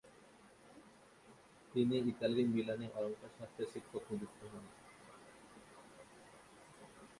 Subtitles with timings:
[1.71, 4.65] তিনি ইতালির মিলানে অলঙ্কারশাস্ত্রের শিক্ষক নিযুক্ত হন।